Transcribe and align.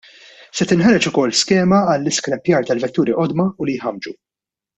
Se 0.59 0.65
tinħareġ 0.69 1.07
ukoll 1.09 1.35
skema 1.41 1.81
għall-iskrappjar 1.91 2.67
tal-vetturi 2.71 3.19
qodma 3.21 3.47
u 3.59 3.71
li 3.71 3.79
jħammġu. 3.85 4.17